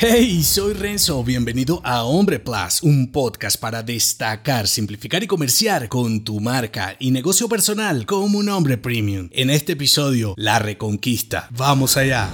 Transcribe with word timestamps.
Hey, 0.00 0.44
soy 0.44 0.74
Renzo, 0.74 1.24
bienvenido 1.24 1.80
a 1.82 2.04
Hombre 2.04 2.38
Plus, 2.38 2.84
un 2.84 3.10
podcast 3.10 3.58
para 3.58 3.82
destacar, 3.82 4.68
simplificar 4.68 5.24
y 5.24 5.26
comerciar 5.26 5.88
con 5.88 6.22
tu 6.22 6.38
marca 6.38 6.94
y 7.00 7.10
negocio 7.10 7.48
personal 7.48 8.06
como 8.06 8.38
un 8.38 8.48
hombre 8.48 8.78
premium. 8.78 9.28
En 9.32 9.50
este 9.50 9.72
episodio, 9.72 10.34
la 10.36 10.60
reconquista. 10.60 11.48
Vamos 11.50 11.96
allá. 11.96 12.30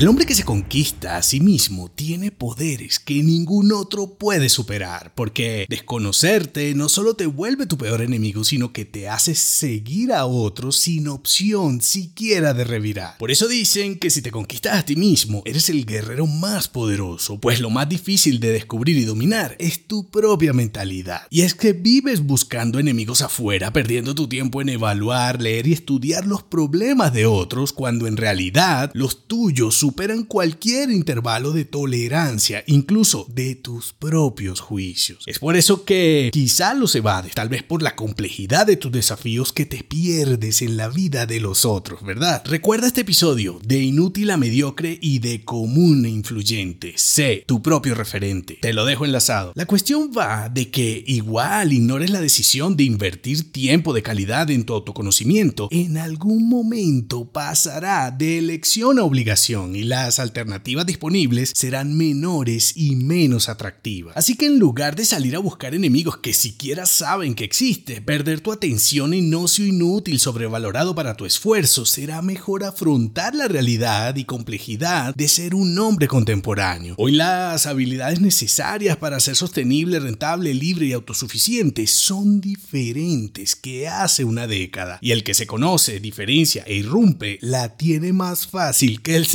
El 0.00 0.08
hombre 0.08 0.24
que 0.24 0.34
se 0.34 0.44
conquista 0.44 1.18
a 1.18 1.22
sí 1.22 1.40
mismo 1.40 1.90
tiene 1.90 2.30
poderes 2.30 2.98
que 2.98 3.22
ningún 3.22 3.70
otro 3.70 4.14
puede 4.14 4.48
superar, 4.48 5.12
porque 5.14 5.66
desconocerte 5.68 6.74
no 6.74 6.88
solo 6.88 7.16
te 7.16 7.26
vuelve 7.26 7.66
tu 7.66 7.76
peor 7.76 8.00
enemigo, 8.00 8.42
sino 8.42 8.72
que 8.72 8.86
te 8.86 9.10
hace 9.10 9.34
seguir 9.34 10.14
a 10.14 10.24
otros 10.24 10.78
sin 10.78 11.06
opción 11.08 11.82
siquiera 11.82 12.54
de 12.54 12.64
revirar. 12.64 13.18
Por 13.18 13.30
eso 13.30 13.46
dicen 13.46 13.98
que 13.98 14.08
si 14.08 14.22
te 14.22 14.30
conquistas 14.30 14.78
a 14.78 14.86
ti 14.86 14.96
mismo, 14.96 15.42
eres 15.44 15.68
el 15.68 15.84
guerrero 15.84 16.26
más 16.26 16.66
poderoso, 16.66 17.38
pues 17.38 17.60
lo 17.60 17.68
más 17.68 17.86
difícil 17.86 18.40
de 18.40 18.52
descubrir 18.52 18.96
y 18.96 19.04
dominar 19.04 19.54
es 19.58 19.86
tu 19.86 20.08
propia 20.08 20.54
mentalidad. 20.54 21.26
Y 21.28 21.42
es 21.42 21.54
que 21.54 21.74
vives 21.74 22.24
buscando 22.24 22.78
enemigos 22.78 23.20
afuera, 23.20 23.70
perdiendo 23.74 24.14
tu 24.14 24.28
tiempo 24.28 24.62
en 24.62 24.70
evaluar, 24.70 25.42
leer 25.42 25.66
y 25.66 25.74
estudiar 25.74 26.26
los 26.26 26.42
problemas 26.42 27.12
de 27.12 27.26
otros, 27.26 27.74
cuando 27.74 28.06
en 28.06 28.16
realidad 28.16 28.90
los 28.94 29.26
tuyos 29.26 29.89
superan 29.90 30.22
cualquier 30.22 30.92
intervalo 30.92 31.50
de 31.50 31.64
tolerancia, 31.64 32.62
incluso 32.68 33.26
de 33.28 33.56
tus 33.56 33.92
propios 33.92 34.60
juicios. 34.60 35.24
Es 35.26 35.40
por 35.40 35.56
eso 35.56 35.84
que 35.84 36.30
quizá 36.32 36.74
los 36.74 36.94
evades, 36.94 37.34
tal 37.34 37.48
vez 37.48 37.64
por 37.64 37.82
la 37.82 37.96
complejidad 37.96 38.68
de 38.68 38.76
tus 38.76 38.92
desafíos 38.92 39.52
que 39.52 39.66
te 39.66 39.82
pierdes 39.82 40.62
en 40.62 40.76
la 40.76 40.88
vida 40.88 41.26
de 41.26 41.40
los 41.40 41.64
otros, 41.64 42.04
¿verdad? 42.04 42.44
Recuerda 42.46 42.86
este 42.86 43.00
episodio 43.00 43.58
de 43.64 43.82
inútil 43.82 44.30
a 44.30 44.36
mediocre 44.36 44.96
y 45.02 45.18
de 45.18 45.44
común 45.44 46.04
e 46.04 46.10
influyente. 46.10 46.92
Sé 46.94 47.42
tu 47.48 47.60
propio 47.60 47.96
referente. 47.96 48.58
Te 48.62 48.72
lo 48.72 48.84
dejo 48.84 49.04
enlazado. 49.04 49.50
La 49.56 49.66
cuestión 49.66 50.12
va 50.16 50.48
de 50.48 50.70
que 50.70 51.02
igual 51.04 51.72
ignores 51.72 52.10
la 52.10 52.20
decisión 52.20 52.76
de 52.76 52.84
invertir 52.84 53.50
tiempo 53.50 53.92
de 53.92 54.04
calidad 54.04 54.52
en 54.52 54.62
tu 54.62 54.72
autoconocimiento, 54.72 55.66
en 55.72 55.96
algún 55.96 56.48
momento 56.48 57.24
pasará 57.24 58.12
de 58.12 58.38
elección 58.38 59.00
a 59.00 59.02
obligación 59.02 59.79
las 59.84 60.18
alternativas 60.18 60.86
disponibles 60.86 61.52
serán 61.54 61.96
menores 61.96 62.72
y 62.76 62.96
menos 62.96 63.48
atractivas. 63.48 64.16
Así 64.16 64.36
que 64.36 64.46
en 64.46 64.58
lugar 64.58 64.96
de 64.96 65.04
salir 65.04 65.36
a 65.36 65.40
buscar 65.40 65.74
enemigos 65.74 66.18
que 66.18 66.32
siquiera 66.32 66.86
saben 66.86 67.34
que 67.34 67.44
existe, 67.44 68.00
perder 68.00 68.40
tu 68.40 68.52
atención 68.52 69.14
en 69.14 69.32
ocio 69.34 69.66
inútil 69.66 70.20
sobrevalorado 70.20 70.94
para 70.94 71.16
tu 71.16 71.26
esfuerzo, 71.26 71.86
será 71.86 72.22
mejor 72.22 72.64
afrontar 72.64 73.34
la 73.34 73.48
realidad 73.48 74.16
y 74.16 74.24
complejidad 74.24 75.14
de 75.14 75.28
ser 75.28 75.54
un 75.54 75.78
hombre 75.78 76.08
contemporáneo. 76.08 76.94
Hoy 76.98 77.12
las 77.12 77.66
habilidades 77.66 78.20
necesarias 78.20 78.96
para 78.96 79.20
ser 79.20 79.36
sostenible, 79.36 80.00
rentable, 80.00 80.54
libre 80.54 80.86
y 80.86 80.92
autosuficiente 80.92 81.86
son 81.86 82.40
diferentes 82.40 83.56
que 83.56 83.88
hace 83.88 84.24
una 84.24 84.46
década. 84.46 84.98
Y 85.00 85.12
el 85.12 85.24
que 85.24 85.34
se 85.34 85.46
conoce, 85.46 86.00
diferencia 86.00 86.64
e 86.66 86.74
irrumpe 86.74 87.38
la 87.42 87.76
tiene 87.76 88.12
más 88.12 88.46
fácil 88.46 89.02
que 89.02 89.16
el 89.16 89.26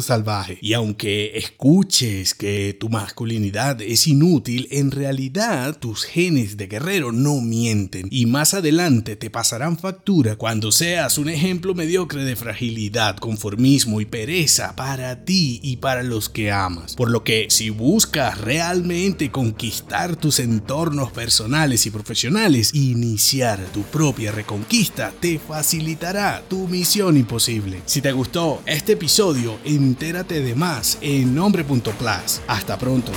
salvaje. 0.00 0.58
Y 0.62 0.74
aunque 0.74 1.36
escuches 1.36 2.34
que 2.34 2.76
tu 2.78 2.88
masculinidad 2.88 3.82
es 3.82 4.06
inútil, 4.06 4.68
en 4.70 4.90
realidad 4.90 5.76
tus 5.78 6.04
genes 6.04 6.56
de 6.56 6.66
guerrero 6.66 7.12
no 7.12 7.40
mienten. 7.40 8.08
Y 8.10 8.26
más 8.26 8.54
adelante 8.54 9.16
te 9.16 9.30
pasarán 9.30 9.78
factura 9.78 10.36
cuando 10.36 10.70
seas 10.72 11.18
un 11.18 11.28
ejemplo 11.28 11.74
mediocre 11.74 12.24
de 12.24 12.36
fragilidad, 12.36 13.16
conformismo 13.16 14.00
y 14.00 14.04
pereza 14.04 14.76
para 14.76 15.24
ti 15.24 15.60
y 15.62 15.78
para 15.78 16.02
los 16.02 16.28
que 16.28 16.52
amas. 16.52 16.94
Por 16.94 17.10
lo 17.10 17.24
que 17.24 17.46
si 17.50 17.70
buscas 17.70 18.40
realmente 18.40 19.30
conquistar 19.30 20.16
tus 20.16 20.38
entornos 20.38 21.10
personales 21.12 21.86
y 21.86 21.90
profesionales, 21.90 22.74
iniciar 22.74 23.58
tu 23.72 23.82
propia 23.82 24.32
reconquista 24.32 25.12
te 25.20 25.38
facilitará 25.38 26.42
tu 26.48 26.68
misión 26.68 27.16
imposible. 27.16 27.80
Si 27.86 28.00
te 28.00 28.12
gustó 28.12 28.62
este 28.66 28.92
episodio, 28.92 29.58
entérate 29.74 30.40
de 30.40 30.54
más 30.54 30.98
en 31.00 31.34
nombre.plus. 31.34 32.40
Hasta 32.46 32.78
pronto. 32.78 33.12